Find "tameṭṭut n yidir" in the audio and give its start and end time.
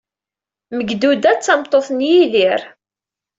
1.45-2.61